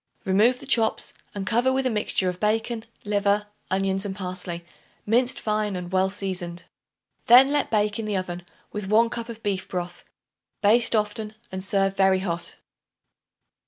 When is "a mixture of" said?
1.85-2.39